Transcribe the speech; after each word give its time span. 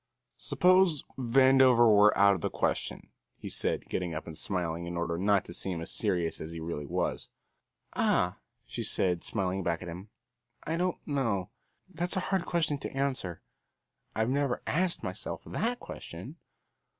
"Suppose 0.39 1.03
Vandover 1.19 1.87
were 1.87 2.11
out 2.17 2.33
of 2.33 2.41
the 2.41 2.49
question," 2.49 3.09
he 3.37 3.49
said, 3.49 3.87
getting 3.87 4.15
up 4.15 4.25
and 4.25 4.35
smiling 4.35 4.87
in 4.87 4.97
order 4.97 5.15
not 5.15 5.45
to 5.45 5.53
seem 5.53 5.79
as 5.79 5.91
serious 5.91 6.41
as 6.41 6.53
he 6.53 6.59
really 6.59 6.87
was. 6.87 7.29
"Ah," 7.93 8.39
she 8.65 8.81
said, 8.81 9.23
smiling 9.23 9.61
back 9.61 9.83
at 9.83 9.87
him. 9.87 10.09
"I 10.63 10.75
don't 10.75 10.97
know; 11.07 11.51
that's 11.87 12.15
a 12.17 12.31
hard 12.31 12.47
question 12.47 12.79
to 12.79 12.91
answer. 12.97 13.43
I've 14.15 14.31
never 14.31 14.63
asked 14.65 15.03
myself 15.03 15.43
that 15.45 15.79
question." 15.79 16.37